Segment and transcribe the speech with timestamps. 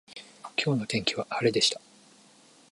[0.57, 1.79] 今日の天気は晴れでした。